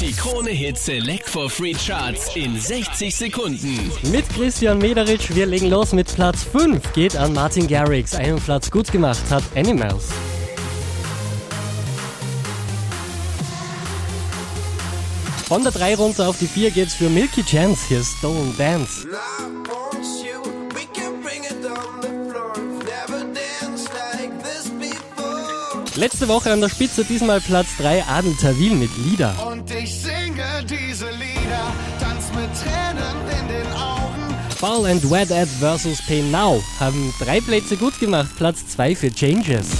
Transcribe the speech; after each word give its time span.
Die 0.00 0.12
Krone 0.12 0.50
Hit 0.50 0.78
Select 0.78 1.28
for 1.28 1.50
Free 1.50 1.74
Charts 1.74 2.36
in 2.36 2.56
60 2.56 3.16
Sekunden. 3.16 3.90
Mit 4.12 4.28
Christian 4.28 4.78
Mederitsch, 4.78 5.34
wir 5.34 5.44
legen 5.44 5.70
los 5.70 5.92
mit 5.92 6.14
Platz 6.14 6.44
5. 6.44 6.92
Geht 6.92 7.16
an 7.16 7.32
Martin 7.32 7.66
Garrix. 7.66 8.14
Einen 8.14 8.40
Platz 8.40 8.70
gut 8.70 8.92
gemacht 8.92 9.22
hat 9.28 9.42
Animals. 9.56 10.10
Von 15.48 15.64
der 15.64 15.72
3 15.72 15.96
runter 15.96 16.28
auf 16.28 16.38
die 16.38 16.46
4 16.46 16.70
geht's 16.70 16.94
für 16.94 17.10
Milky 17.10 17.42
Chance. 17.42 17.88
Hier 17.88 17.98
ist 17.98 18.14
Dance. 18.56 19.08
Letzte 25.98 26.28
Woche 26.28 26.52
an 26.52 26.60
der 26.60 26.68
Spitze, 26.68 27.04
diesmal 27.04 27.40
Platz 27.40 27.70
3 27.78 28.04
Adel 28.04 28.32
Tawil 28.36 28.76
mit 28.76 28.90
Lieder. 28.98 29.34
Und 29.44 29.68
ich 29.68 29.92
singe 29.92 30.44
diese 30.62 31.10
Lieder, 31.10 31.72
tanz 31.98 32.26
mit 32.36 32.48
Tränen 32.54 33.16
in 33.28 33.48
den 33.48 33.66
Augen. 33.72 34.32
Foul 34.56 34.86
and 34.86 35.10
Wet 35.10 35.32
Ed 35.32 35.48
vs. 35.48 36.00
Pay 36.06 36.22
Now 36.22 36.62
haben 36.78 37.12
drei 37.18 37.40
Plätze 37.40 37.76
gut 37.76 37.98
gemacht, 37.98 38.28
Platz 38.36 38.64
2 38.68 38.94
für 38.94 39.12
Changes. 39.12 39.70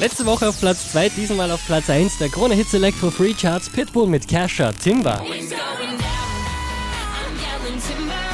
Letzte 0.00 0.24
Woche 0.24 0.48
auf 0.48 0.58
Platz 0.58 0.90
2, 0.92 1.10
diesmal 1.10 1.50
auf 1.50 1.60
Platz 1.66 1.90
1 1.90 2.16
der 2.16 2.30
Krone 2.30 2.54
Hit 2.54 2.70
Select 2.70 2.96
for 2.96 3.12
Free 3.12 3.34
Charts 3.34 3.68
Pitbull 3.68 4.06
mit 4.06 4.26
Kesha 4.26 4.72
Timber. 4.72 5.18
Down. 5.18 5.26
I'm 5.26 5.36
yelling 7.36 7.78
timber. 7.78 8.33